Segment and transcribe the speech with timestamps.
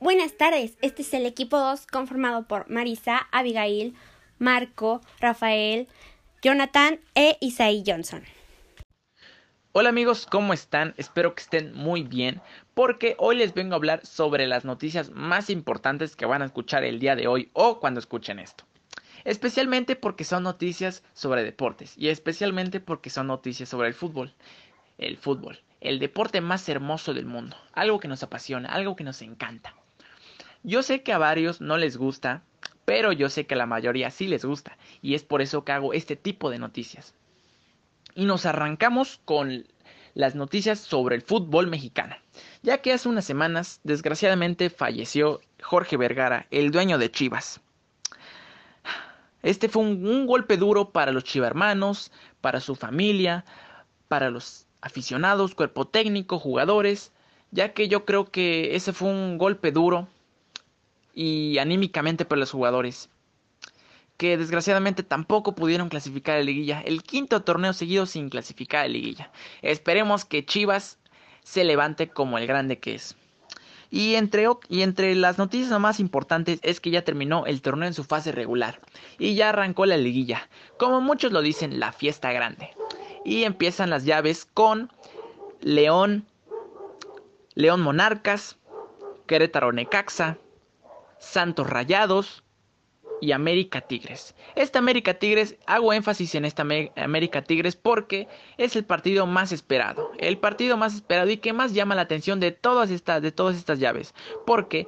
[0.00, 3.96] Buenas tardes, este es el equipo 2 conformado por Marisa, Abigail,
[4.38, 5.88] Marco, Rafael,
[6.40, 8.22] Jonathan e Isaí Johnson.
[9.72, 10.94] Hola amigos, ¿cómo están?
[10.98, 12.40] Espero que estén muy bien
[12.74, 16.84] porque hoy les vengo a hablar sobre las noticias más importantes que van a escuchar
[16.84, 18.62] el día de hoy o cuando escuchen esto.
[19.24, 24.32] Especialmente porque son noticias sobre deportes y especialmente porque son noticias sobre el fútbol.
[24.96, 29.22] El fútbol, el deporte más hermoso del mundo, algo que nos apasiona, algo que nos
[29.22, 29.74] encanta.
[30.62, 32.42] Yo sé que a varios no les gusta,
[32.84, 35.72] pero yo sé que a la mayoría sí les gusta y es por eso que
[35.72, 37.14] hago este tipo de noticias.
[38.14, 39.66] Y nos arrancamos con
[40.14, 42.16] las noticias sobre el fútbol mexicano,
[42.62, 47.60] ya que hace unas semanas desgraciadamente falleció Jorge Vergara, el dueño de Chivas.
[49.42, 53.44] Este fue un, un golpe duro para los chivermanos, para su familia,
[54.08, 57.12] para los aficionados, cuerpo técnico, jugadores,
[57.52, 60.08] ya que yo creo que ese fue un golpe duro
[61.18, 63.10] y anímicamente para los jugadores,
[64.16, 68.86] que desgraciadamente tampoco pudieron clasificar a la liguilla, el quinto torneo seguido sin clasificar a
[68.86, 69.32] la liguilla.
[69.60, 70.96] Esperemos que Chivas
[71.42, 73.16] se levante como el grande que es.
[73.90, 77.94] Y entre, y entre las noticias más importantes es que ya terminó el torneo en
[77.94, 78.80] su fase regular
[79.18, 82.70] y ya arrancó la liguilla, como muchos lo dicen, la fiesta grande.
[83.24, 84.92] Y empiezan las llaves con
[85.62, 86.26] León,
[87.54, 88.56] León Monarcas,
[89.26, 90.38] Querétaro Necaxa,
[91.18, 92.42] Santos Rayados
[93.20, 94.34] y América Tigres.
[94.54, 96.64] Esta América Tigres, hago énfasis en esta
[96.96, 101.74] América Tigres porque es el partido más esperado, el partido más esperado y que más
[101.74, 104.14] llama la atención de todas estas, de todas estas llaves,
[104.46, 104.86] porque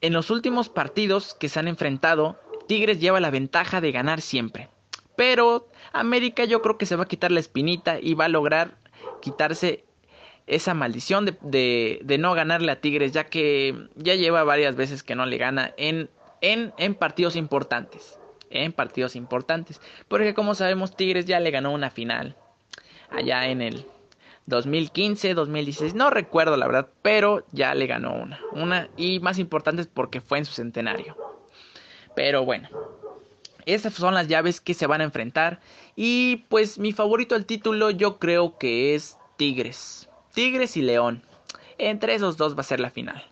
[0.00, 4.68] en los últimos partidos que se han enfrentado, Tigres lleva la ventaja de ganar siempre.
[5.16, 8.78] Pero América yo creo que se va a quitar la espinita y va a lograr
[9.20, 9.84] quitarse
[10.50, 15.14] esa maldición de, de, no ganarle a Tigres, ya que ya lleva varias veces que
[15.14, 18.18] no le gana en, en, en partidos importantes.
[18.50, 19.80] En partidos importantes.
[20.08, 22.34] Porque como sabemos, Tigres ya le ganó una final.
[23.10, 23.86] Allá en el
[24.46, 28.40] 2015, 2016, no recuerdo la verdad, pero ya le ganó una.
[28.50, 31.16] Una y más importante porque fue en su centenario.
[32.16, 32.68] Pero bueno,
[33.66, 35.60] esas son las llaves que se van a enfrentar.
[35.94, 40.09] Y pues mi favorito del título yo creo que es Tigres.
[40.32, 41.22] Tigres y León.
[41.78, 43.24] Entre esos dos va a ser la final.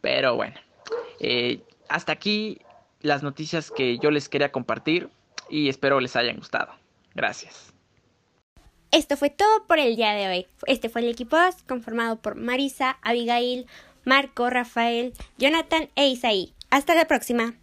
[0.00, 0.56] Pero bueno,
[1.18, 2.60] eh, hasta aquí
[3.00, 5.08] las noticias que yo les quería compartir
[5.48, 6.72] y espero les hayan gustado.
[7.14, 7.72] Gracias.
[8.92, 10.46] Esto fue todo por el día de hoy.
[10.66, 13.66] Este fue el equipo 2 conformado por Marisa, Abigail,
[14.04, 16.54] Marco, Rafael, Jonathan e Isaí.
[16.70, 17.54] Hasta la próxima.